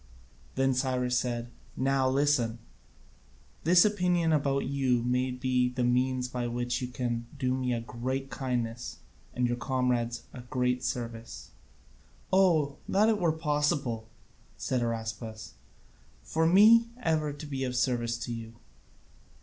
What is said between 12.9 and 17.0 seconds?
it were possible!" said Araspas, "for me